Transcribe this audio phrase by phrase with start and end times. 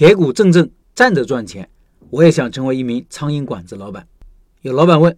[0.00, 1.68] 铁骨铮铮站着赚钱。
[2.08, 4.08] 我也想成为一名苍蝇馆子老板。
[4.62, 5.14] 有老板问，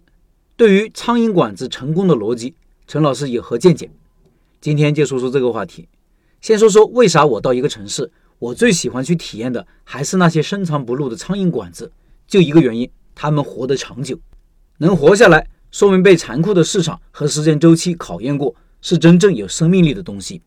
[0.57, 2.53] 对于苍蝇馆子成功的逻辑，
[2.85, 3.89] 陈老师有何见解？
[4.59, 5.87] 今天就说说这个话题。
[6.41, 11.89] 先说说为啥我到一个城市，我最喜欢去体验的还是那些深藏不露的苍蝇馆子。
[12.27, 14.19] 就一个原因，他们活得长久，
[14.79, 20.41] 能活下来，说明被残酷的市场和时间周期考验过，是真正有生命力的东西。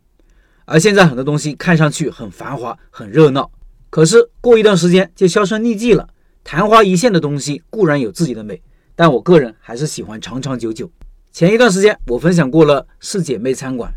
[0.67, 3.51] 而现在很多东西看上去很繁华、很热闹，
[3.97, 6.07] 可是过一段时间就销声匿迹了。
[6.45, 8.61] 昙花一现的东西固然有自己的美，
[8.95, 10.93] 但我个人还是喜欢长长久久。
[11.33, 13.91] 前一段时间我分享过了四姐妹餐馆、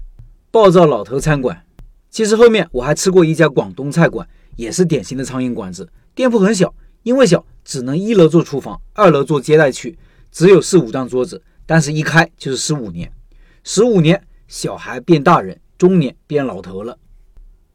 [0.51, 1.65] 暴躁老头餐馆，
[2.09, 4.25] 其实后面我还吃过一家广东菜馆，
[4.55, 5.89] 也是典型的苍蝇馆子。
[6.15, 6.73] 店铺很小，
[7.03, 9.99] 因为小只能一楼做厨房，二楼做接待区，
[10.31, 13.11] 只有四五张桌子，但是一开就是十五年，
[13.65, 15.59] 十五年小孩变大人。
[15.77, 16.97] 中年变老头了。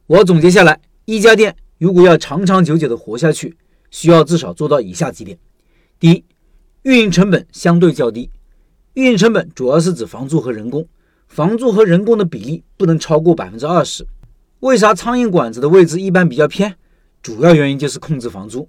[0.06, 3.58] 我总结下来，一家店如果要长长久久的活下去，
[3.90, 5.38] 需要至少做到以下几点：
[6.00, 6.24] 第一，
[6.80, 8.30] 运营成本相对较低。
[8.94, 10.88] 运营成本主要是指房租和人工，
[11.28, 14.06] 房租和人工的比例不能超过百分之二十。
[14.60, 16.74] 为啥苍蝇馆子的位置一般比较偏？
[17.20, 18.66] 主要原因就是控制房租。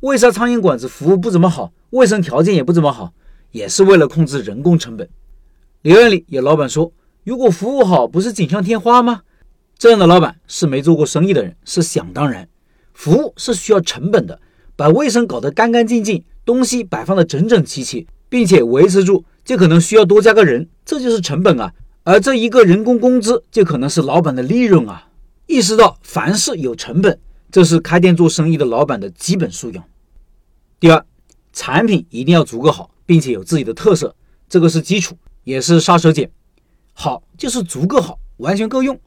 [0.00, 3.12] 为啥苍蝇馆子服务不怎么好，卫生条件也不怎么好，
[3.52, 5.08] 也是为了控制人工成本。
[5.82, 6.92] 留言里有老板说。
[7.22, 9.22] 如果服务好，不是锦上添花吗？
[9.78, 12.48] 这样的老板是没做过生意的人，是想当然。
[12.94, 14.40] 服务是需要成本的，
[14.74, 21.72] 把卫生搞得干干净净，东西摆放的整整齐齐，并且维持住，就可能需要多加个人，这就是成本啊。
[22.02, 25.08] 而这一个人工工资，就可能是老板的利润啊。
[25.46, 27.16] 意识到凡事有成本，
[27.52, 29.84] 这是开店做生意的老板的基本素养。
[30.80, 31.06] 第二，
[31.52, 34.16] 产品一定要足够好，并且有自己的特色，
[34.48, 36.28] 这个是基础，也是杀手锏。
[36.94, 38.98] 好就是足够好，完全够用，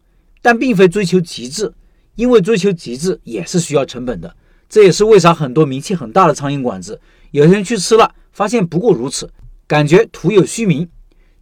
[0.41, 1.73] 但并非追求极致，
[2.15, 4.35] 因为追求极致也是需要成本的。
[4.67, 6.99] 这也是为啥很多名气很大的苍蝇馆子，
[7.31, 9.29] 有些人去吃了，发现不过如此，
[9.67, 10.89] 感觉徒有虚名。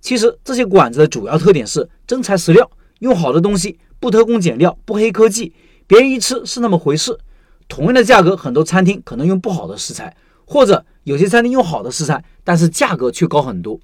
[0.02, 2.70] 其实这些馆子的主要特点是真材实料，
[3.00, 5.54] 用好的东西，不偷工减料，不黑科技，
[5.86, 7.18] 别人一吃是那么回事。
[7.68, 13.80] 同样的价格，很多餐厅可能用不好的食材，或者有些餐厅用好的食材，但是价格却高很多。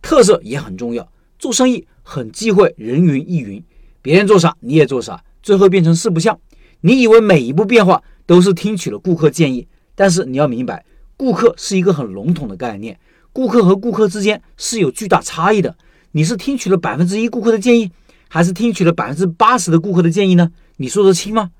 [0.00, 1.86] 特色也很重要，做生意。
[2.10, 3.62] 很忌讳人云亦云，
[4.08, 6.40] 别人做啥你也做啥，最后变成四不像。
[6.80, 10.82] 你以为每一步变化都是听取了顾客建议，但是你要明白，
[11.14, 12.98] 顾客是一个很笼统的概念，
[13.34, 15.76] 顾客和顾客之间是有巨大差异的。
[16.12, 17.90] 你是听取了百分之一顾客的建议，
[18.28, 20.50] 还是听取了百分之八十的顾客的建议呢？
[20.78, 21.50] 你说得清吗？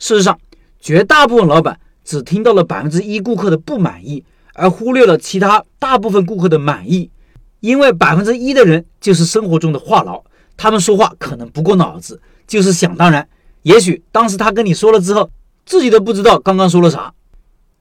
[0.00, 0.36] 事实上，
[0.80, 4.24] 绝大部分老板只听到了百分之一顾客的不满意，
[4.54, 7.12] 而忽略了其他大部分顾客的满意。
[7.60, 10.24] 因为百分之一的人就是生活中的话痨，
[10.56, 13.28] 他们说话可能不过脑子，就是想当然。
[13.62, 15.30] 也许当时他跟你说了之后，
[15.64, 17.12] 自己都不知道刚刚说了啥。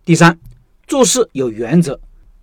[0.06, 0.40] 第三，
[0.88, 2.00] 做事有原则，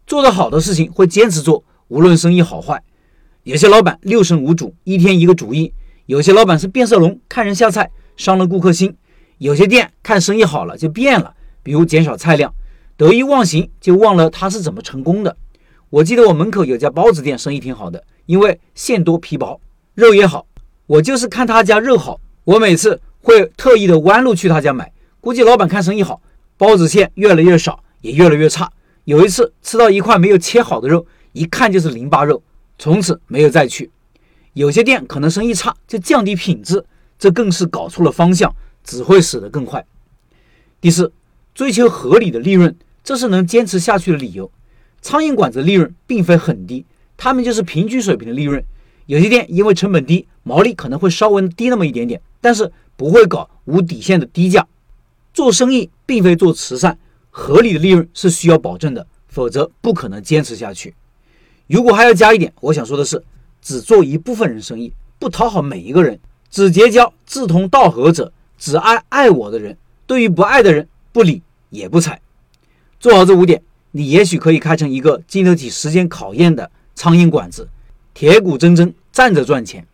[0.07, 2.83] 做得好的事情会坚持做，无论生意好坏。
[3.43, 5.73] 有些老板六神无主，一天一个主意；
[6.07, 8.91] 有些老板是变色龙，看人下菜，伤了顾客心；
[9.39, 12.55] 有些店看生意好了就变了，比如减少菜量，
[12.99, 15.35] 得意忘形，就忘了他是怎么成功的。
[15.89, 19.59] 我记得我门口有家包子店，生意挺好的，因为馅多皮薄，
[20.01, 20.47] 肉也好。
[20.87, 24.93] 我就是看他家肉好，我每次会特意的弯路去他家买。
[25.21, 26.21] 估计老板看生意好，
[26.57, 28.69] 包子馅越来越少，也越来越差。
[29.05, 32.43] 有一次吃到一块没有切好的肉，一看就是淋巴肉，
[32.79, 33.91] 从此没有再去。
[34.55, 36.85] 有些店可能生意差，就降低品质，
[37.19, 38.53] 这更是搞错了方向，
[38.83, 39.85] 只会死得更快。
[40.81, 41.13] 第四，
[41.55, 42.75] 追求合理的利润，
[43.05, 44.51] 这是能坚持下去的理由。
[45.01, 46.85] 苍蝇馆子利润并非很低，
[47.17, 48.65] 他们就是平均水平的利润。
[49.11, 54.65] 有些店因为成本低，毛利可能会稍微低那么一点点，但是不会搞无底线的低价。
[55.35, 56.97] 做生意并非做慈善，
[57.29, 60.95] 合理的利润是需要保证的，否则不可能坚持下去。
[61.67, 63.21] 如果还要加一点，我想说的是，
[63.61, 72.21] 只做一部分人生意，不讨好每一个人，只结交志同道合者，只爱爱我的人，对于不爱的人不理也不睬。
[73.01, 73.61] 做好这五点。
[73.91, 77.69] 你也许可以开成一个经得起时间考验的苍蝇馆子，
[78.15, 79.87] 铁骨铮铮站着赚钱。